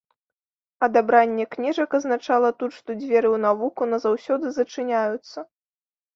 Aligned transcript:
Адабранне 0.87 1.45
кніжак 1.55 1.89
азначала 1.99 2.49
тут, 2.63 2.71
што 2.79 2.89
дзверы 3.03 3.27
ў 3.35 3.43
навуку 3.45 3.81
назаўсёды 3.93 4.45
зачыняюцца. 4.59 5.39